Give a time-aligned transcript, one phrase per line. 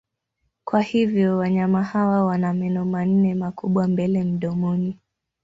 [0.63, 4.99] Kwa hivyo wanyama hawa wana meno manne makubwa mbele mdomoni.